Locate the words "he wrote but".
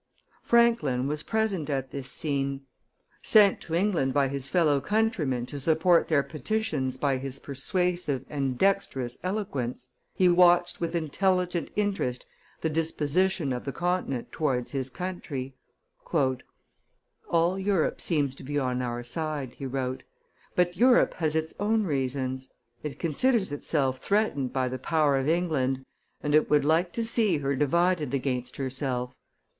19.53-20.75